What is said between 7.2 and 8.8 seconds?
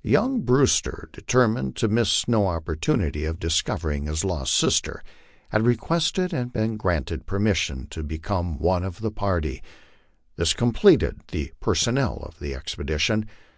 permission to become